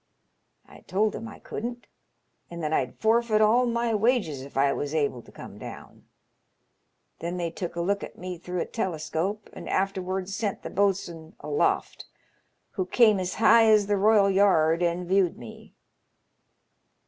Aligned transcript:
I 0.67 0.79
told 0.79 1.13
him 1.13 1.27
I 1.27 1.37
couldn't, 1.37 1.85
and 2.49 2.63
that 2.63 2.73
I'd 2.73 2.97
forfeit 2.99 3.39
all 3.39 3.67
my 3.67 3.93
wages 3.93 4.41
if 4.41 4.57
I 4.57 4.73
was 4.73 4.95
able 4.95 5.21
to 5.21 5.31
come 5.31 5.59
down. 5.59 6.05
Then 7.19 7.37
they 7.37 7.51
took 7.51 7.75
a 7.75 7.81
look 7.81 8.03
at 8.03 8.17
me 8.17 8.39
through 8.39 8.61
a 8.61 8.65
telescope, 8.65 9.47
and 9.53 9.69
afterwards 9.69 10.35
sent 10.35 10.63
the 10.63 10.71
boatswain 10.71 11.35
aloft, 11.41 12.05
who 12.71 12.87
came 12.87 13.19
as 13.19 13.35
high 13.35 13.65
as 13.69 13.85
th' 13.85 13.89
royal 13.89 14.31
yard 14.31 14.81
and 14.81 15.07
viewed 15.07 15.37
me. 15.37 15.75